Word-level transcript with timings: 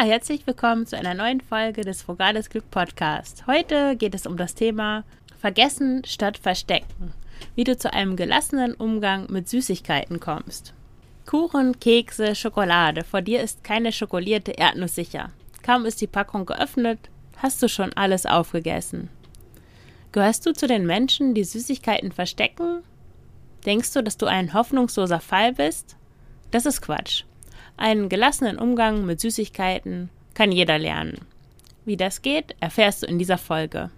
Herzlich 0.00 0.46
willkommen 0.46 0.86
zu 0.86 0.96
einer 0.96 1.12
neuen 1.12 1.40
Folge 1.40 1.82
des 1.82 2.02
Frugales 2.02 2.48
Glück 2.50 2.70
Podcast. 2.70 3.48
Heute 3.48 3.96
geht 3.96 4.14
es 4.14 4.26
um 4.26 4.36
das 4.36 4.54
Thema 4.54 5.02
Vergessen 5.40 6.04
statt 6.04 6.38
Verstecken. 6.38 7.12
Wie 7.56 7.64
du 7.64 7.76
zu 7.76 7.92
einem 7.92 8.14
gelassenen 8.14 8.74
Umgang 8.74 9.26
mit 9.28 9.48
Süßigkeiten 9.48 10.20
kommst. 10.20 10.72
Kuchen, 11.26 11.80
Kekse, 11.80 12.36
Schokolade. 12.36 13.02
Vor 13.02 13.22
dir 13.22 13.42
ist 13.42 13.64
keine 13.64 13.90
schokolierte 13.90 14.52
Erdnuss 14.52 14.94
sicher. 14.94 15.30
Kaum 15.62 15.84
ist 15.84 16.00
die 16.00 16.06
Packung 16.06 16.46
geöffnet, 16.46 17.00
hast 17.36 17.60
du 17.60 17.68
schon 17.68 17.92
alles 17.94 18.24
aufgegessen. 18.24 19.10
Gehörst 20.12 20.46
du 20.46 20.52
zu 20.52 20.68
den 20.68 20.86
Menschen, 20.86 21.34
die 21.34 21.44
Süßigkeiten 21.44 22.12
verstecken? 22.12 22.84
Denkst 23.66 23.92
du, 23.94 24.02
dass 24.02 24.16
du 24.16 24.26
ein 24.26 24.54
hoffnungsloser 24.54 25.20
Fall 25.20 25.54
bist? 25.54 25.96
Das 26.52 26.66
ist 26.66 26.82
Quatsch. 26.82 27.24
Einen 27.78 28.08
gelassenen 28.08 28.58
Umgang 28.58 29.06
mit 29.06 29.20
Süßigkeiten 29.20 30.10
kann 30.34 30.50
jeder 30.50 30.78
lernen. 30.78 31.18
Wie 31.84 31.96
das 31.96 32.22
geht, 32.22 32.56
erfährst 32.58 33.02
du 33.02 33.06
in 33.06 33.20
dieser 33.20 33.38
Folge. 33.38 33.90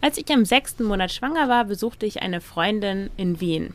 Als 0.00 0.16
ich 0.16 0.28
im 0.30 0.46
sechsten 0.46 0.84
Monat 0.84 1.12
schwanger 1.12 1.46
war, 1.46 1.66
besuchte 1.66 2.06
ich 2.06 2.22
eine 2.22 2.40
Freundin 2.40 3.10
in 3.18 3.38
Wien. 3.38 3.74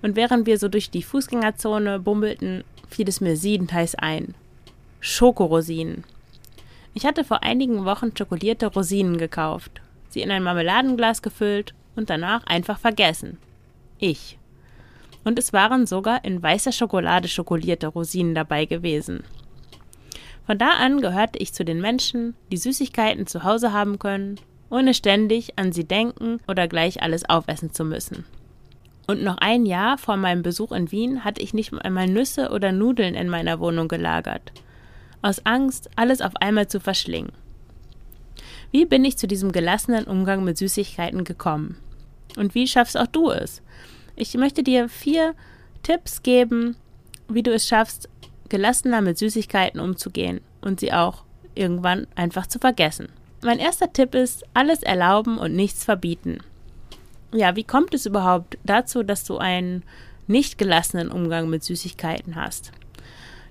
Und 0.00 0.14
während 0.14 0.46
wir 0.46 0.58
so 0.58 0.68
durch 0.68 0.90
die 0.90 1.02
Fußgängerzone 1.02 1.98
bummelten, 1.98 2.62
fiel 2.88 3.08
es 3.08 3.20
mir 3.20 3.36
siedend 3.36 3.72
ein. 3.74 4.34
Schokorosinen. 5.00 6.04
Ich 6.94 7.04
hatte 7.04 7.24
vor 7.24 7.42
einigen 7.42 7.84
Wochen 7.84 8.16
schokolierte 8.16 8.68
Rosinen 8.68 9.18
gekauft, 9.18 9.82
sie 10.08 10.22
in 10.22 10.30
ein 10.30 10.44
Marmeladenglas 10.44 11.20
gefüllt 11.20 11.74
und 11.96 12.10
danach 12.10 12.46
einfach 12.46 12.78
vergessen. 12.78 13.38
Ich 13.98 14.38
und 15.26 15.40
es 15.40 15.52
waren 15.52 15.86
sogar 15.86 16.24
in 16.24 16.40
weißer 16.40 16.70
Schokolade 16.70 17.26
schokolierte 17.26 17.88
Rosinen 17.88 18.36
dabei 18.36 18.64
gewesen. 18.64 19.24
Von 20.46 20.56
da 20.56 20.70
an 20.78 21.00
gehörte 21.00 21.40
ich 21.40 21.52
zu 21.52 21.64
den 21.64 21.80
Menschen, 21.80 22.36
die 22.52 22.56
Süßigkeiten 22.56 23.26
zu 23.26 23.42
Hause 23.42 23.72
haben 23.72 23.98
können, 23.98 24.36
ohne 24.70 24.94
ständig 24.94 25.58
an 25.58 25.72
sie 25.72 25.82
denken 25.82 26.38
oder 26.46 26.68
gleich 26.68 27.02
alles 27.02 27.28
aufessen 27.28 27.72
zu 27.72 27.84
müssen. 27.84 28.24
Und 29.08 29.24
noch 29.24 29.38
ein 29.38 29.66
Jahr 29.66 29.98
vor 29.98 30.16
meinem 30.16 30.42
Besuch 30.42 30.70
in 30.70 30.92
Wien 30.92 31.24
hatte 31.24 31.42
ich 31.42 31.52
nicht 31.52 31.72
einmal 31.72 32.06
Nüsse 32.06 32.50
oder 32.50 32.70
Nudeln 32.70 33.16
in 33.16 33.28
meiner 33.28 33.58
Wohnung 33.58 33.88
gelagert. 33.88 34.52
Aus 35.22 35.44
Angst, 35.44 35.90
alles 35.96 36.20
auf 36.20 36.36
einmal 36.36 36.68
zu 36.68 36.78
verschlingen. 36.78 37.32
Wie 38.70 38.84
bin 38.84 39.04
ich 39.04 39.18
zu 39.18 39.26
diesem 39.26 39.50
gelassenen 39.50 40.04
Umgang 40.04 40.44
mit 40.44 40.56
Süßigkeiten 40.56 41.24
gekommen? 41.24 41.78
Und 42.36 42.54
wie 42.54 42.68
schaffst 42.68 42.96
auch 42.96 43.08
du 43.08 43.30
es? 43.30 43.62
Ich 44.16 44.34
möchte 44.34 44.62
dir 44.62 44.88
vier 44.88 45.34
Tipps 45.82 46.22
geben, 46.22 46.76
wie 47.28 47.42
du 47.42 47.52
es 47.52 47.68
schaffst, 47.68 48.08
gelassener 48.48 49.02
mit 49.02 49.18
Süßigkeiten 49.18 49.78
umzugehen 49.78 50.40
und 50.62 50.80
sie 50.80 50.92
auch 50.92 51.24
irgendwann 51.54 52.06
einfach 52.14 52.46
zu 52.46 52.58
vergessen. 52.58 53.08
Mein 53.42 53.58
erster 53.58 53.92
Tipp 53.92 54.14
ist, 54.14 54.44
alles 54.54 54.82
erlauben 54.82 55.38
und 55.38 55.54
nichts 55.54 55.84
verbieten. 55.84 56.38
Ja, 57.32 57.56
wie 57.56 57.64
kommt 57.64 57.92
es 57.92 58.06
überhaupt 58.06 58.56
dazu, 58.64 59.02
dass 59.02 59.24
du 59.24 59.36
einen 59.38 59.82
nicht 60.26 60.58
gelassenen 60.58 61.10
Umgang 61.10 61.48
mit 61.48 61.62
Süßigkeiten 61.62 62.36
hast? 62.36 62.72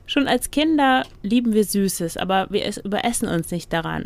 Schon 0.08 0.28
als 0.28 0.52
Kinder 0.52 1.04
lieben 1.24 1.54
wir 1.54 1.64
Süßes, 1.64 2.18
aber 2.18 2.48
wir 2.50 2.72
überessen 2.84 3.28
uns 3.28 3.52
nicht 3.52 3.72
daran. 3.72 4.06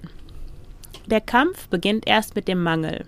Der 1.07 1.21
Kampf 1.21 1.67
beginnt 1.69 2.07
erst 2.07 2.35
mit 2.35 2.47
dem 2.47 2.61
Mangel. 2.61 3.05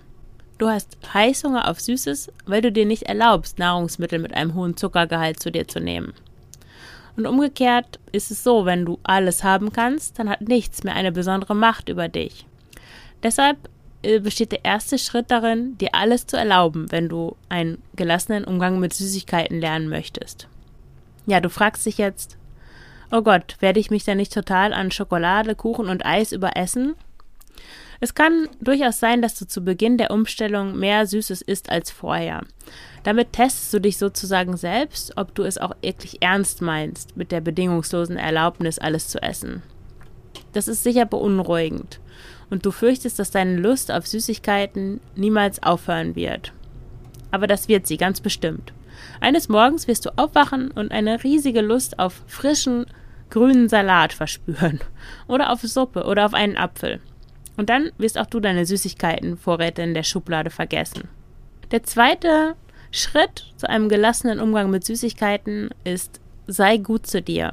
Du 0.62 0.70
hast 0.70 0.96
Heißhunger 1.12 1.68
auf 1.68 1.82
Süßes, 1.82 2.32
weil 2.46 2.62
du 2.62 2.72
dir 2.72 2.86
nicht 2.86 3.10
erlaubst, 3.10 3.58
Nahrungsmittel 3.58 4.20
mit 4.20 4.36
einem 4.36 4.54
hohen 4.54 4.78
Zuckergehalt 4.78 5.42
zu 5.42 5.52
dir 5.52 5.68
zu 5.68 5.80
nehmen. 5.80 6.14
Und 7.18 7.26
umgekehrt 7.26 8.00
ist 8.12 8.30
es 8.30 8.44
so, 8.44 8.64
wenn 8.64 8.86
du 8.86 9.00
alles 9.02 9.44
haben 9.44 9.74
kannst, 9.74 10.20
dann 10.20 10.30
hat 10.30 10.42
nichts 10.42 10.84
mehr 10.84 10.94
eine 10.94 11.12
besondere 11.12 11.56
Macht 11.56 11.90
über 11.90 12.10
dich. 12.10 12.46
Deshalb 13.24 13.58
äh, 14.04 14.20
besteht 14.20 14.52
der 14.52 14.64
erste 14.64 15.00
Schritt 15.00 15.32
darin, 15.32 15.80
dir 15.80 15.96
alles 15.96 16.28
zu 16.28 16.38
erlauben, 16.38 16.92
wenn 16.92 17.10
du 17.10 17.36
einen 17.50 17.82
gelassenen 17.96 18.44
Umgang 18.44 18.80
mit 18.80 18.94
Süßigkeiten 18.94 19.60
lernen 19.60 19.90
möchtest. 19.90 20.48
Ja, 21.26 21.40
du 21.40 21.50
fragst 21.50 21.88
dich 21.88 21.98
jetzt, 21.98 22.38
oh 23.12 23.24
Gott, 23.24 23.56
werde 23.62 23.80
ich 23.80 23.90
mich 23.90 24.04
denn 24.04 24.18
nicht 24.18 24.32
total 24.32 24.74
an 24.74 24.92
Schokolade, 24.92 25.56
Kuchen 25.56 25.90
und 25.90 26.06
Eis 26.06 26.32
überessen? 26.32 26.94
Es 28.04 28.16
kann 28.16 28.50
durchaus 28.60 29.00
sein, 29.00 29.22
dass 29.22 29.36
du 29.36 29.46
zu 29.46 29.62
Beginn 29.62 30.00
der 30.00 30.10
Umstellung 30.10 30.78
mehr 30.78 31.06
Süßes 31.06 31.44
isst 31.44 31.70
als 31.70 31.92
vorher. 31.92 32.42
Damit 33.04 33.32
testest 33.32 33.72
du 33.76 33.80
dich 33.80 34.00
sozusagen 34.00 34.58
selbst, 34.58 35.14
ob 35.18 35.36
du 35.36 35.44
es 35.44 35.60
auch 35.60 35.76
wirklich 35.84 36.20
ernst 36.20 36.64
meinst, 36.64 37.16
mit 37.16 37.32
der 37.32 37.42
bedingungslosen 37.42 38.18
Erlaubnis 38.18 38.80
alles 38.80 39.08
zu 39.08 39.22
essen. 39.22 39.62
Das 40.52 40.68
ist 40.68 40.84
sicher 40.84 41.06
beunruhigend 41.06 42.00
und 42.50 42.66
du 42.66 42.72
fürchtest, 42.72 43.20
dass 43.20 43.30
deine 43.30 43.58
Lust 43.58 43.92
auf 43.92 44.08
Süßigkeiten 44.08 45.00
niemals 45.16 45.62
aufhören 45.62 46.16
wird. 46.16 46.54
Aber 47.30 47.46
das 47.46 47.68
wird 47.68 47.86
sie 47.86 47.98
ganz 47.98 48.20
bestimmt. 48.20 48.74
Eines 49.20 49.48
Morgens 49.48 49.88
wirst 49.88 50.08
du 50.08 50.18
aufwachen 50.18 50.72
und 50.72 50.92
eine 50.92 51.24
riesige 51.24 51.62
Lust 51.62 52.00
auf 52.00 52.24
frischen, 52.26 52.88
grünen 53.30 53.70
Salat 53.70 54.12
verspüren. 54.12 54.80
Oder 55.28 55.52
auf 55.52 55.62
Suppe 55.62 56.04
oder 56.04 56.26
auf 56.26 56.34
einen 56.34 56.58
Apfel. 56.58 57.00
Und 57.58 57.70
dann 57.70 57.92
wirst 57.98 58.18
auch 58.18 58.26
du 58.26 58.40
deine 58.40 58.66
Süßigkeitenvorräte 58.66 59.82
in 59.82 59.94
der 59.94 60.04
Schublade 60.04 60.50
vergessen. 60.50 61.10
Der 61.72 61.84
zweite 61.84 62.56
Schritt 62.92 63.54
zu 63.58 63.70
einem 63.70 63.90
gelassenen 63.90 64.40
Umgang 64.40 64.70
mit 64.70 64.84
Süßigkeiten 64.84 65.70
ist, 65.84 66.20
sei 66.48 66.78
gut 66.78 67.08
zu 67.08 67.22
dir. 67.22 67.52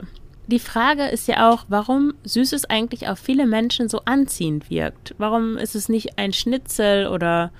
Die 0.49 0.59
Frage 0.59 1.05
ist 1.05 1.29
ja 1.29 1.51
auch, 1.51 1.67
warum 1.69 2.15
Süßes 2.25 2.65
eigentlich 2.71 3.09
auf 3.09 3.19
viele 3.19 3.47
Menschen 3.47 3.89
so 3.89 4.01
anziehend 4.07 4.71
wirkt. 4.71 5.15
Warum 5.19 5.59
ist 5.59 5.75
es 5.75 5.89
nicht 5.89 6.19
ein 6.19 6.33
Schnitzel 6.33 7.07
oder 7.09 7.53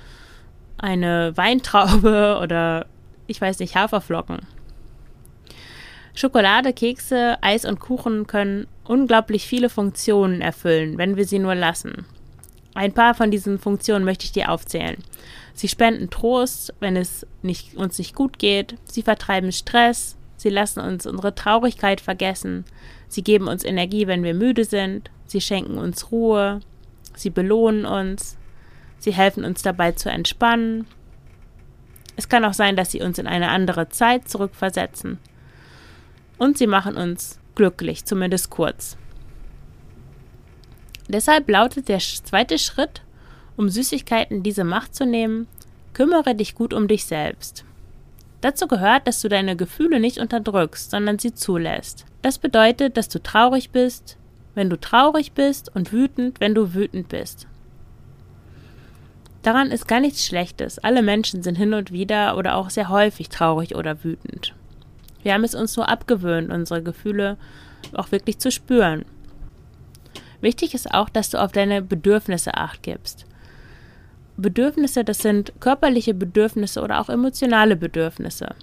eine 0.79 1.37
Weintraube 1.37 2.39
oder 2.43 2.87
ich 3.27 3.41
weiß 3.41 3.59
nicht, 3.59 3.77
Haferflocken? 3.77 4.39
Schokolade, 6.15 6.73
Kekse, 6.73 7.37
Eis 7.43 7.65
und 7.65 7.79
Kuchen 7.79 8.27
können 8.27 8.67
unglaublich 8.85 9.47
viele 9.47 9.69
Funktionen 9.69 10.41
erfüllen, 10.41 10.99
wenn 10.99 11.17
wir 11.17 11.27
sie 11.27 11.39
nur 11.39 11.55
lassen. 11.55 12.07
Ein 12.79 12.93
paar 12.93 13.15
von 13.15 13.33
diesen 13.33 13.59
Funktionen 13.59 14.05
möchte 14.05 14.25
ich 14.25 14.31
dir 14.31 14.53
aufzählen. 14.53 14.99
Sie 15.53 15.67
spenden 15.67 16.11
Trost, 16.11 16.73
wenn 16.79 16.95
es 16.95 17.27
nicht, 17.43 17.75
uns 17.75 17.99
nicht 17.99 18.15
gut 18.15 18.39
geht. 18.39 18.77
Sie 18.85 19.03
vertreiben 19.03 19.51
Stress. 19.51 20.17
Sie 20.37 20.49
lassen 20.49 20.79
uns 20.79 21.05
unsere 21.05 21.35
Traurigkeit 21.35 22.01
vergessen. 22.01 22.65
Sie 23.09 23.25
geben 23.25 23.49
uns 23.49 23.65
Energie, 23.65 24.07
wenn 24.07 24.23
wir 24.23 24.33
müde 24.33 24.65
sind. 24.65 25.11
Sie 25.27 25.41
schenken 25.41 25.77
uns 25.77 26.13
Ruhe. 26.13 26.61
Sie 27.17 27.31
belohnen 27.31 27.85
uns. 27.85 28.37
Sie 29.01 29.13
helfen 29.13 29.45
uns 29.45 29.63
dabei 29.63 29.91
zu 29.91 30.09
entspannen. 30.09 30.87
Es 32.15 32.29
kann 32.29 32.45
auch 32.45 32.55
sein, 32.55 32.77
dass 32.77 32.93
sie 32.93 33.03
uns 33.03 33.19
in 33.19 33.27
eine 33.27 33.49
andere 33.49 33.89
Zeit 33.89 34.29
zurückversetzen. 34.29 35.19
Und 36.39 36.59
sie 36.59 36.69
machen 36.69 36.97
uns 36.97 37.41
glücklich, 37.57 38.05
zumindest 38.05 38.51
kurz. 38.51 38.97
Deshalb 41.09 41.49
lautet 41.49 41.89
der 41.89 41.99
zweite 41.99 42.59
Schritt, 42.59 43.03
um 43.57 43.69
Süßigkeiten 43.69 44.43
diese 44.43 44.65
Macht 44.65 44.95
zu 44.95 45.07
nehmen, 45.07 45.47
kümmere 45.95 46.35
dich 46.35 46.55
gut 46.55 46.73
um 46.73 46.87
dich 46.87 47.07
selbst. 47.07 47.65
Dazu 48.41 48.69
gehört, 48.69 49.09
dass 49.09 49.21
du 49.21 49.29
deine 49.29 49.57
Gefühle 49.57 49.99
nicht 49.99 50.19
unterdrückst, 50.19 50.91
sondern 50.91 51.19
sie 51.19 51.35
zulässt. 51.35 52.05
Das 52.23 52.39
bedeutet, 52.39 52.97
dass 52.97 53.09
du 53.09 53.21
traurig 53.21 53.71
bist, 53.71 54.17
wenn 54.55 54.71
du 54.71 54.79
traurig 54.79 55.33
bist 55.33 55.75
und 55.75 55.93
wütend, 55.93 56.41
wenn 56.41 56.55
du 56.55 56.75
wütend 56.75 57.09
bist. 57.09 57.47
Daran 59.43 59.71
ist 59.71 59.89
gar 59.89 60.01
nichts 60.01 60.27
Schlechtes. 60.27 60.79
Alle 60.79 61.03
Menschen 61.03 61.43
sind 61.43 61.57
hin 61.57 61.75
und 61.75 61.91
wieder 61.91 62.37
oder 62.37 62.57
auch 62.57 62.71
sehr 62.71 62.89
häufig 62.89 63.29
traurig 63.29 63.75
oder 63.75 64.05
wütend. 64.05 64.55
Wir 65.23 65.35
haben 65.35 65.45
es 65.45 65.55
uns 65.55 65.77
nur 65.77 65.89
abgewöhnt, 65.89 66.53
unsere 66.53 66.83
Gefühle 66.83 67.37
auch 67.93 68.13
wirklich 68.13 68.39
zu 68.39 68.51
spüren. 68.51 69.05
Wichtig 70.41 70.75
ist 70.75 70.93
auch, 70.93 71.09
dass 71.09 71.31
du 71.31 71.43
auf 71.43 71.53
deine 71.53 71.83
Bedürfnisse 71.83 72.55
acht 72.55 72.83
gibst. 72.83 73.27
Bedürfnisse, 74.37 75.03
das 75.03 75.19
sind 75.19 75.53
körperliche 75.61 76.15
Bedürfnisse 76.15 76.81
oder 76.81 77.01
auch 77.01 77.09
emotionale 77.09 77.75
Bedürfnisse. 77.75 78.55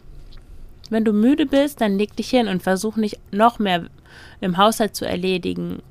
Wenn 0.89 1.03
du 1.03 1.11
müde 1.11 1.45
bist, 1.45 1.81
dann 1.81 1.97
leg 1.97 2.15
dich 2.15 2.29
hin 2.29 2.47
und 2.47 2.63
versuch 2.63 2.95
nicht 2.95 3.19
noch 3.33 3.59
mehr 3.59 3.85
im 4.39 4.57
Haushalt 4.57 4.95
zu 4.95 5.05
erledigen 5.05 5.81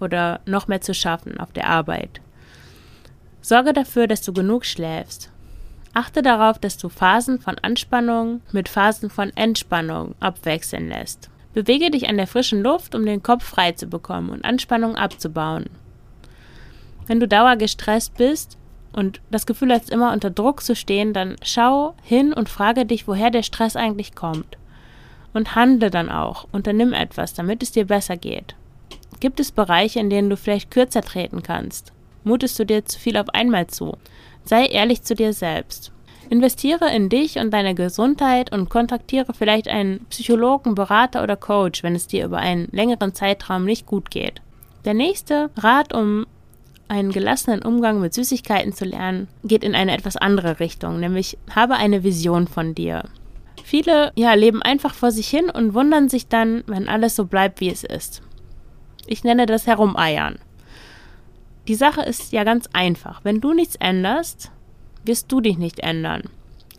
oder 0.00 0.40
noch 0.46 0.66
mehr 0.66 0.80
zu 0.80 0.94
schaffen 0.94 1.38
auf 1.38 1.52
der 1.52 1.68
Arbeit. 1.68 2.20
Sorge 3.40 3.72
dafür, 3.72 4.06
dass 4.06 4.22
du 4.22 4.32
genug 4.32 4.64
schläfst. 4.64 5.30
Achte 5.94 6.22
darauf, 6.22 6.58
dass 6.58 6.76
du 6.76 6.88
Phasen 6.88 7.38
von 7.38 7.56
Anspannung 7.58 8.40
mit 8.52 8.68
Phasen 8.68 9.10
von 9.10 9.30
Entspannung 9.36 10.14
abwechseln 10.20 10.88
lässt. 10.88 11.30
Bewege 11.58 11.90
dich 11.90 12.08
an 12.08 12.16
der 12.16 12.28
frischen 12.28 12.62
Luft, 12.62 12.94
um 12.94 13.04
den 13.04 13.20
Kopf 13.20 13.42
frei 13.42 13.72
zu 13.72 13.88
bekommen 13.88 14.30
und 14.30 14.44
Anspannung 14.44 14.94
abzubauen. 14.94 15.64
Wenn 17.08 17.18
du 17.18 17.26
dauergestresst 17.26 18.16
bist 18.16 18.56
und 18.92 19.20
das 19.32 19.44
Gefühl 19.44 19.72
hast, 19.72 19.90
immer 19.90 20.12
unter 20.12 20.30
Druck 20.30 20.62
zu 20.62 20.76
stehen, 20.76 21.12
dann 21.12 21.34
schau 21.42 21.96
hin 22.04 22.32
und 22.32 22.48
frage 22.48 22.86
dich, 22.86 23.08
woher 23.08 23.32
der 23.32 23.42
Stress 23.42 23.74
eigentlich 23.74 24.14
kommt. 24.14 24.56
Und 25.34 25.56
handle 25.56 25.90
dann 25.90 26.10
auch, 26.10 26.46
unternimm 26.52 26.92
etwas, 26.92 27.34
damit 27.34 27.60
es 27.64 27.72
dir 27.72 27.88
besser 27.88 28.16
geht. 28.16 28.54
Gibt 29.18 29.40
es 29.40 29.50
Bereiche, 29.50 29.98
in 29.98 30.10
denen 30.10 30.30
du 30.30 30.36
vielleicht 30.36 30.70
kürzer 30.70 31.02
treten 31.02 31.42
kannst? 31.42 31.92
Mutest 32.22 32.56
du 32.60 32.66
dir 32.66 32.84
zu 32.84 33.00
viel 33.00 33.16
auf 33.16 33.30
einmal 33.30 33.66
zu? 33.66 33.96
Sei 34.44 34.66
ehrlich 34.66 35.02
zu 35.02 35.16
dir 35.16 35.32
selbst. 35.32 35.90
Investiere 36.30 36.94
in 36.94 37.08
dich 37.08 37.38
und 37.38 37.50
deine 37.52 37.74
Gesundheit 37.74 38.52
und 38.52 38.68
kontaktiere 38.68 39.32
vielleicht 39.32 39.68
einen 39.68 40.04
Psychologen, 40.06 40.74
Berater 40.74 41.22
oder 41.22 41.36
Coach, 41.36 41.82
wenn 41.82 41.94
es 41.94 42.06
dir 42.06 42.26
über 42.26 42.38
einen 42.38 42.68
längeren 42.70 43.14
Zeitraum 43.14 43.64
nicht 43.64 43.86
gut 43.86 44.10
geht. 44.10 44.42
Der 44.84 44.94
nächste 44.94 45.50
Rat, 45.56 45.94
um 45.94 46.26
einen 46.88 47.12
gelassenen 47.12 47.62
Umgang 47.62 48.00
mit 48.00 48.14
Süßigkeiten 48.14 48.72
zu 48.72 48.84
lernen, 48.84 49.28
geht 49.44 49.64
in 49.64 49.74
eine 49.74 49.96
etwas 49.96 50.16
andere 50.16 50.60
Richtung, 50.60 51.00
nämlich 51.00 51.38
habe 51.54 51.74
eine 51.74 52.04
Vision 52.04 52.46
von 52.46 52.74
dir. 52.74 53.04
Viele 53.64 54.12
ja, 54.16 54.32
leben 54.34 54.62
einfach 54.62 54.94
vor 54.94 55.10
sich 55.10 55.28
hin 55.28 55.50
und 55.50 55.74
wundern 55.74 56.08
sich 56.08 56.28
dann, 56.28 56.62
wenn 56.66 56.88
alles 56.88 57.16
so 57.16 57.26
bleibt, 57.26 57.60
wie 57.60 57.70
es 57.70 57.84
ist. 57.84 58.22
Ich 59.06 59.24
nenne 59.24 59.46
das 59.46 59.66
Herumeiern. 59.66 60.38
Die 61.68 61.74
Sache 61.74 62.02
ist 62.02 62.32
ja 62.32 62.44
ganz 62.44 62.68
einfach. 62.72 63.20
Wenn 63.24 63.40
du 63.42 63.52
nichts 63.52 63.76
änderst, 63.76 64.50
wirst 65.08 65.32
du 65.32 65.40
dich 65.40 65.58
nicht 65.58 65.80
ändern. 65.80 66.22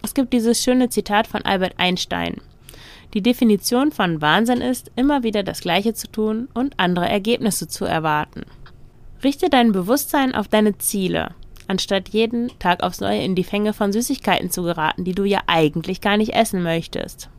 Es 0.01 0.13
gibt 0.13 0.31
dieses 0.31 0.63
schöne 0.63 0.87
Zitat 0.89 1.27
von 1.27 1.43
Albert 1.43 1.73
Einstein. 1.77 2.37
Die 3.13 3.21
Definition 3.21 3.91
von 3.91 4.21
Wahnsinn 4.21 4.61
ist, 4.61 4.91
immer 4.95 5.23
wieder 5.23 5.43
das 5.43 5.61
Gleiche 5.61 5.93
zu 5.93 6.07
tun 6.07 6.47
und 6.53 6.75
andere 6.77 7.09
Ergebnisse 7.09 7.67
zu 7.67 7.85
erwarten. 7.85 8.43
Richte 9.23 9.49
dein 9.49 9.71
Bewusstsein 9.71 10.35
auf 10.35 10.47
deine 10.47 10.77
Ziele, 10.77 11.31
anstatt 11.67 12.09
jeden 12.09 12.57
Tag 12.59 12.83
aufs 12.83 13.01
Neue 13.01 13.21
in 13.23 13.35
die 13.35 13.43
Fänge 13.43 13.73
von 13.73 13.91
Süßigkeiten 13.91 14.51
zu 14.51 14.63
geraten, 14.63 15.03
die 15.03 15.15
du 15.15 15.25
ja 15.25 15.41
eigentlich 15.47 15.99
gar 15.99 16.15
nicht 16.15 16.33
essen 16.33 16.63
möchtest. 16.63 17.29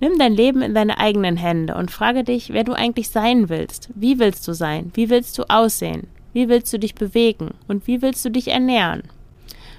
Nimm 0.00 0.18
dein 0.18 0.34
Leben 0.34 0.62
in 0.62 0.74
deine 0.74 0.98
eigenen 0.98 1.36
Hände 1.36 1.74
und 1.74 1.90
frage 1.90 2.22
dich, 2.22 2.52
wer 2.52 2.62
du 2.62 2.72
eigentlich 2.72 3.08
sein 3.08 3.48
willst. 3.48 3.88
Wie 3.94 4.20
willst 4.20 4.46
du 4.46 4.52
sein? 4.52 4.92
Wie 4.94 5.10
willst 5.10 5.36
du 5.38 5.44
aussehen? 5.48 6.06
Wie 6.32 6.48
willst 6.48 6.72
du 6.72 6.78
dich 6.78 6.94
bewegen? 6.94 7.54
Und 7.66 7.86
wie 7.88 8.00
willst 8.00 8.24
du 8.24 8.30
dich 8.30 8.48
ernähren? 8.48 9.02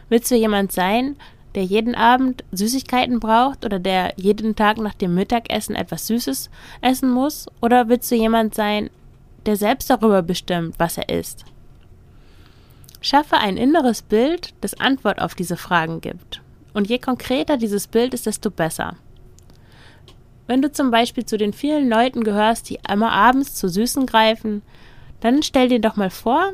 Willst 0.10 0.30
du 0.32 0.36
jemand 0.36 0.72
sein, 0.72 1.16
der 1.56 1.64
jeden 1.64 1.96
Abend 1.96 2.44
Süßigkeiten 2.52 3.20
braucht 3.20 3.66
oder 3.66 3.80
der 3.80 4.14
jeden 4.18 4.56
Tag 4.56 4.78
nach 4.78 4.94
dem 4.94 5.16
Mittagessen 5.16 5.76
etwas 5.76 6.08
Süßes 6.08 6.50
essen 6.82 7.10
muss? 7.10 7.48
Oder 7.62 7.90
willst 7.90 8.12
du 8.12 8.16
jemand 8.16 8.54
sein, 8.54 8.90
der 9.46 9.56
selbst 9.56 9.90
darüber 9.90 10.22
bestimmt, 10.22 10.76
was 10.78 10.98
er 10.98 11.10
isst? 11.10 11.46
Schaffe 13.02 13.38
ein 13.38 13.58
inneres 13.58 14.02
Bild, 14.02 14.54
das 14.62 14.80
Antwort 14.80 15.22
auf 15.22 15.34
diese 15.34 15.58
Fragen 15.58 16.02
gibt. 16.02 16.42
Und 16.74 16.90
je 16.90 17.00
konkreter 17.00 17.58
dieses 17.58 17.88
Bild 17.88 18.14
ist, 18.14 18.26
desto 18.26 18.52
besser. 18.52 18.96
Wenn 20.48 20.62
du 20.62 20.72
zum 20.72 20.92
Beispiel 20.92 21.26
zu 21.26 21.38
den 21.38 21.54
vielen 21.54 21.90
Leuten 21.90 22.24
gehörst, 22.24 22.70
die 22.70 22.80
immer 22.92 23.12
abends 23.12 23.56
zu 23.56 23.70
Süßen 23.70 24.06
greifen, 24.06 24.62
dann 25.22 25.44
stell 25.44 25.70
dir 25.70 25.80
doch 25.80 25.96
mal 25.96 26.10
vor, 26.10 26.52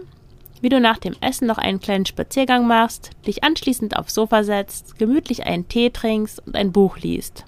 wie 0.61 0.69
du 0.69 0.79
nach 0.79 0.97
dem 0.97 1.15
Essen 1.21 1.47
noch 1.47 1.57
einen 1.57 1.79
kleinen 1.79 2.05
Spaziergang 2.05 2.67
machst, 2.67 3.11
dich 3.27 3.43
anschließend 3.43 3.97
aufs 3.97 4.13
Sofa 4.13 4.43
setzt, 4.43 4.97
gemütlich 4.97 5.45
einen 5.45 5.67
Tee 5.67 5.89
trinkst 5.89 6.45
und 6.45 6.55
ein 6.55 6.71
Buch 6.71 6.97
liest. 6.97 7.45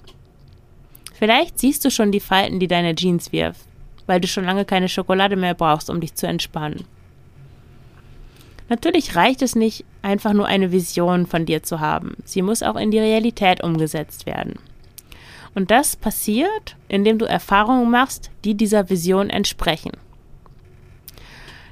Vielleicht 1.14 1.58
siehst 1.58 1.84
du 1.84 1.90
schon 1.90 2.12
die 2.12 2.20
Falten, 2.20 2.60
die 2.60 2.68
deine 2.68 2.94
Jeans 2.94 3.32
wirft, 3.32 3.66
weil 4.06 4.20
du 4.20 4.28
schon 4.28 4.44
lange 4.44 4.64
keine 4.64 4.88
Schokolade 4.88 5.36
mehr 5.36 5.54
brauchst, 5.54 5.90
um 5.90 6.00
dich 6.00 6.14
zu 6.14 6.26
entspannen. 6.26 6.84
Natürlich 8.68 9.16
reicht 9.16 9.42
es 9.42 9.56
nicht, 9.56 9.84
einfach 10.02 10.34
nur 10.34 10.46
eine 10.46 10.72
Vision 10.72 11.26
von 11.26 11.46
dir 11.46 11.62
zu 11.62 11.80
haben. 11.80 12.16
Sie 12.24 12.42
muss 12.42 12.62
auch 12.62 12.76
in 12.76 12.90
die 12.90 12.98
Realität 12.98 13.62
umgesetzt 13.64 14.26
werden. 14.26 14.56
Und 15.54 15.70
das 15.70 15.96
passiert, 15.96 16.76
indem 16.86 17.18
du 17.18 17.24
Erfahrungen 17.24 17.90
machst, 17.90 18.30
die 18.44 18.54
dieser 18.54 18.90
Vision 18.90 19.30
entsprechen. 19.30 19.92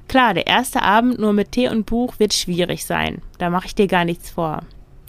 Klar, 0.08 0.34
der 0.34 0.46
erste 0.46 0.82
Abend 0.82 1.18
nur 1.18 1.32
mit 1.32 1.52
Tee 1.52 1.68
und 1.68 1.86
Buch 1.86 2.18
wird 2.18 2.32
schwierig 2.32 2.84
sein. 2.84 3.22
Da 3.38 3.50
mache 3.50 3.66
ich 3.66 3.74
dir 3.74 3.86
gar 3.86 4.04
nichts 4.04 4.30
vor. 4.30 4.62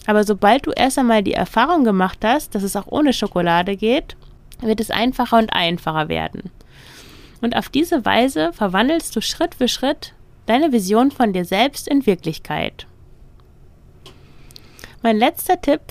Aber 0.07 0.23
sobald 0.23 0.65
du 0.65 0.71
erst 0.71 0.97
einmal 0.97 1.21
die 1.21 1.33
Erfahrung 1.33 1.83
gemacht 1.83 2.19
hast, 2.23 2.55
dass 2.55 2.63
es 2.63 2.75
auch 2.75 2.87
ohne 2.87 3.13
Schokolade 3.13 3.75
geht, 3.75 4.15
wird 4.61 4.79
es 4.79 4.89
einfacher 4.89 5.37
und 5.37 5.51
einfacher 5.53 6.09
werden. 6.09 6.49
Und 7.41 7.55
auf 7.55 7.69
diese 7.69 8.05
Weise 8.05 8.51
verwandelst 8.53 9.15
du 9.15 9.21
Schritt 9.21 9.55
für 9.55 9.67
Schritt 9.67 10.13
deine 10.47 10.71
Vision 10.71 11.11
von 11.11 11.33
dir 11.33 11.45
selbst 11.45 11.87
in 11.87 12.05
Wirklichkeit. 12.05 12.87
Mein 15.03 15.17
letzter 15.17 15.61
Tipp 15.61 15.81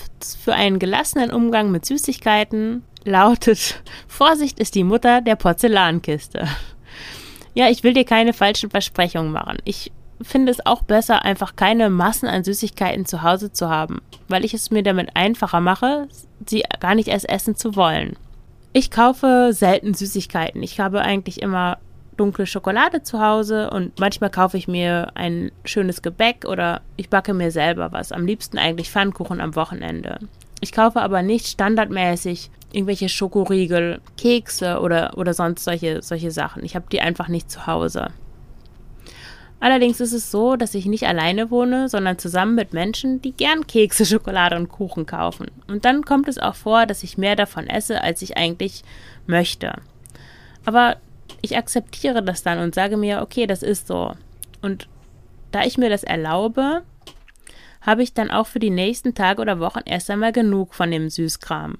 für 0.43 0.53
einen 0.53 0.79
gelassenen 0.79 1.31
Umgang 1.31 1.71
mit 1.71 1.85
Süßigkeiten 1.85 2.83
lautet: 3.05 3.81
Vorsicht 4.07 4.59
ist 4.59 4.75
die 4.75 4.83
Mutter 4.83 5.21
der 5.21 5.35
Porzellankiste. 5.37 6.47
Ja, 7.57 7.69
ich 7.71 7.83
will 7.83 7.95
dir 7.95 8.05
keine 8.05 8.33
falschen 8.33 8.69
Versprechungen 8.69 9.31
machen. 9.31 9.57
Ich 9.63 9.91
finde 10.21 10.51
es 10.51 10.63
auch 10.63 10.83
besser, 10.83 11.25
einfach 11.25 11.55
keine 11.55 11.89
Massen 11.89 12.29
an 12.29 12.43
Süßigkeiten 12.43 13.07
zu 13.07 13.23
Hause 13.23 13.51
zu 13.51 13.67
haben, 13.67 13.99
weil 14.27 14.45
ich 14.45 14.53
es 14.53 14.69
mir 14.69 14.83
damit 14.83 15.15
einfacher 15.15 15.59
mache, 15.59 16.07
sie 16.45 16.63
gar 16.79 16.93
nicht 16.93 17.07
erst 17.07 17.27
essen 17.27 17.55
zu 17.55 17.75
wollen. 17.75 18.15
Ich 18.73 18.91
kaufe 18.91 19.49
selten 19.53 19.95
Süßigkeiten. 19.95 20.61
Ich 20.61 20.79
habe 20.79 21.01
eigentlich 21.01 21.41
immer 21.41 21.79
dunkle 22.15 22.45
Schokolade 22.45 23.01
zu 23.01 23.19
Hause 23.19 23.71
und 23.71 23.99
manchmal 23.99 24.29
kaufe 24.29 24.55
ich 24.55 24.67
mir 24.67 25.13
ein 25.15 25.51
schönes 25.65 26.03
Gebäck 26.03 26.45
oder 26.47 26.81
ich 26.95 27.09
backe 27.09 27.33
mir 27.33 27.49
selber 27.49 27.91
was. 27.91 28.11
Am 28.11 28.27
liebsten 28.27 28.59
eigentlich 28.59 28.91
Pfannkuchen 28.91 29.41
am 29.41 29.55
Wochenende. 29.55 30.19
Ich 30.61 30.71
kaufe 30.71 31.01
aber 31.01 31.23
nicht 31.23 31.47
standardmäßig 31.47 32.51
irgendwelche 32.71 33.09
Schokoriegel, 33.09 34.01
Kekse 34.17 34.79
oder, 34.79 35.17
oder 35.17 35.33
sonst 35.33 35.63
solche, 35.63 36.01
solche 36.01 36.31
Sachen. 36.31 36.63
Ich 36.63 36.75
habe 36.75 36.85
die 36.91 37.01
einfach 37.01 37.27
nicht 37.27 37.49
zu 37.49 37.67
Hause. 37.67 38.09
Allerdings 39.59 39.99
ist 39.99 40.13
es 40.13 40.29
so, 40.29 40.55
dass 40.55 40.75
ich 40.75 40.85
nicht 40.85 41.07
alleine 41.07 41.49
wohne, 41.49 41.89
sondern 41.89 42.19
zusammen 42.19 42.53
mit 42.53 42.73
Menschen, 42.73 43.21
die 43.21 43.31
gern 43.31 43.65
Kekse, 43.65 44.05
Schokolade 44.05 44.55
und 44.55 44.69
Kuchen 44.69 45.07
kaufen. 45.07 45.47
Und 45.67 45.83
dann 45.83 46.05
kommt 46.05 46.27
es 46.27 46.37
auch 46.37 46.53
vor, 46.53 46.85
dass 46.85 47.03
ich 47.03 47.17
mehr 47.17 47.35
davon 47.35 47.67
esse, 47.67 48.03
als 48.03 48.21
ich 48.21 48.37
eigentlich 48.37 48.83
möchte. 49.25 49.73
Aber 50.65 50.97
ich 51.41 51.57
akzeptiere 51.57 52.21
das 52.21 52.43
dann 52.43 52.59
und 52.59 52.75
sage 52.75 52.97
mir, 52.97 53.21
okay, 53.21 53.47
das 53.47 53.63
ist 53.63 53.87
so. 53.87 54.13
Und 54.61 54.87
da 55.51 55.63
ich 55.63 55.77
mir 55.77 55.89
das 55.89 56.03
erlaube, 56.03 56.83
habe 57.81 58.03
ich 58.03 58.13
dann 58.13 58.29
auch 58.29 58.47
für 58.47 58.59
die 58.59 58.69
nächsten 58.69 59.15
Tage 59.15 59.41
oder 59.41 59.59
Wochen 59.59 59.81
erst 59.85 60.11
einmal 60.11 60.33
genug 60.33 60.75
von 60.75 60.91
dem 60.91 61.09
Süßkram. 61.09 61.77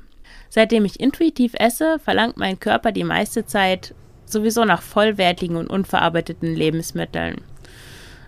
Seitdem 0.50 0.86
ich 0.86 1.00
intuitiv 1.00 1.54
esse, 1.56 2.00
verlangt 2.00 2.38
mein 2.38 2.60
Körper 2.60 2.92
die 2.92 3.04
meiste 3.04 3.46
Zeit 3.46 3.94
sowieso 4.25 4.66
nach 4.66 4.82
vollwertigen 4.82 5.56
und 5.56 5.68
unverarbeiteten 5.70 6.56
Lebensmitteln. 6.56 7.42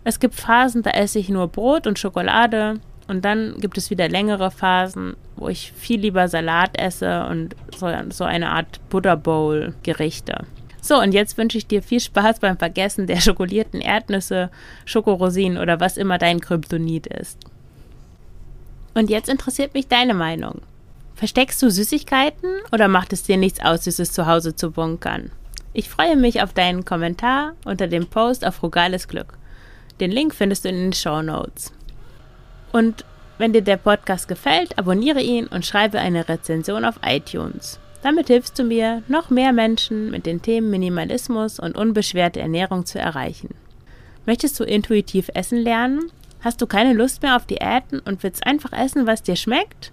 Es 0.03 0.19
gibt 0.19 0.35
Phasen, 0.35 0.81
da 0.81 0.91
esse 0.91 1.19
ich 1.19 1.29
nur 1.29 1.47
Brot 1.47 1.87
und 1.87 1.99
Schokolade 1.99 2.79
und 3.07 3.25
dann 3.25 3.55
gibt 3.59 3.77
es 3.77 3.89
wieder 3.89 4.07
längere 4.07 4.51
Phasen, 4.51 5.15
wo 5.35 5.49
ich 5.49 5.73
viel 5.75 5.99
lieber 5.99 6.27
Salat 6.27 6.79
esse 6.79 7.25
und 7.25 7.55
so, 7.75 7.87
so 8.09 8.23
eine 8.23 8.49
Art 8.49 8.79
Butterbowl-Gerichte. 8.89 10.45
So, 10.81 10.99
und 10.99 11.13
jetzt 11.13 11.37
wünsche 11.37 11.57
ich 11.57 11.67
dir 11.67 11.81
viel 11.81 11.99
Spaß 11.99 12.39
beim 12.39 12.57
Vergessen 12.57 13.07
der 13.07 13.19
schokolierten 13.19 13.81
Erdnüsse, 13.81 14.49
Schokorosinen 14.85 15.57
oder 15.57 15.79
was 15.79 15.97
immer 15.97 16.17
dein 16.17 16.39
Kryptonit 16.39 17.07
ist. 17.07 17.37
Und 18.93 19.09
jetzt 19.09 19.29
interessiert 19.29 19.73
mich 19.73 19.87
deine 19.87 20.13
Meinung. 20.13 20.61
Versteckst 21.19 21.61
du 21.61 21.69
Süßigkeiten 21.69 22.49
oder 22.71 22.87
macht 22.87 23.11
es 23.11 23.23
dir 23.23 23.35
nichts 23.35 23.59
aus, 23.59 23.83
Süßes 23.83 24.13
zu 24.13 24.25
Hause 24.25 24.55
zu 24.55 24.71
bunkern? 24.71 25.31
Ich 25.73 25.89
freue 25.89 26.15
mich 26.15 26.41
auf 26.41 26.53
deinen 26.53 26.85
Kommentar 26.85 27.55
unter 27.65 27.87
dem 27.87 28.07
Post 28.07 28.45
auf 28.45 28.55
Frugales 28.55 29.09
Glück. 29.09 29.37
Den 29.99 30.11
Link 30.11 30.33
findest 30.33 30.63
du 30.63 30.69
in 30.69 30.75
den 30.75 30.93
Show 30.93 31.21
Notes. 31.21 31.73
Und 32.71 33.03
wenn 33.37 33.51
dir 33.51 33.61
der 33.61 33.75
Podcast 33.75 34.29
gefällt, 34.29 34.79
abonniere 34.79 35.19
ihn 35.19 35.47
und 35.47 35.65
schreibe 35.65 35.99
eine 35.99 36.29
Rezension 36.29 36.85
auf 36.85 37.01
iTunes. 37.05 37.81
Damit 38.01 38.27
hilfst 38.27 38.57
du 38.57 38.63
mir, 38.63 39.03
noch 39.09 39.29
mehr 39.29 39.51
Menschen 39.51 40.11
mit 40.11 40.25
den 40.25 40.41
Themen 40.41 40.69
Minimalismus 40.69 41.59
und 41.59 41.75
unbeschwerte 41.75 42.39
Ernährung 42.39 42.85
zu 42.85 42.97
erreichen. 42.97 43.55
Möchtest 44.25 44.57
du 44.57 44.63
intuitiv 44.63 45.29
essen 45.33 45.57
lernen? 45.57 46.13
Hast 46.39 46.61
du 46.61 46.65
keine 46.65 46.93
Lust 46.93 47.23
mehr 47.23 47.35
auf 47.35 47.45
Diäten 47.45 47.99
und 47.99 48.23
willst 48.23 48.47
einfach 48.47 48.71
essen, 48.71 49.05
was 49.05 49.21
dir 49.21 49.35
schmeckt? 49.35 49.91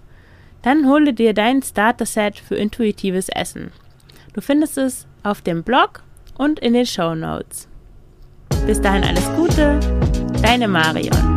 Dann 0.61 0.87
hole 0.87 1.13
dir 1.13 1.33
dein 1.33 1.61
Starter-Set 1.61 2.39
für 2.39 2.55
intuitives 2.55 3.29
Essen. 3.29 3.71
Du 4.33 4.41
findest 4.41 4.77
es 4.77 5.07
auf 5.23 5.41
dem 5.41 5.63
Blog 5.63 6.03
und 6.37 6.59
in 6.59 6.73
den 6.73 6.85
Show 6.85 7.15
Notes. 7.15 7.67
Bis 8.65 8.81
dahin 8.81 9.03
alles 9.03 9.25
Gute, 9.35 9.79
deine 10.41 10.67
Marion. 10.67 11.36